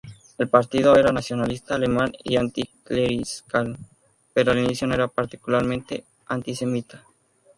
El 0.39 0.49
partido 0.49 0.95
era 0.95 1.11
nacionalista 1.11 1.75
alemán 1.75 2.11
y 2.23 2.35
anticlerical, 2.35 3.77
pero 4.33 4.51
al 4.51 4.57
inicio 4.65 4.87
no 4.87 4.95
era 4.95 5.07
particularmente 5.07 6.05
antisemita. 6.25 7.03